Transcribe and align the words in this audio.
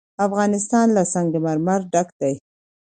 افغانستان 0.25 0.87
له 0.95 1.03
سنگ 1.13 1.31
مرمر 1.45 1.79
ډک 1.93 2.07
دی. 2.19 2.33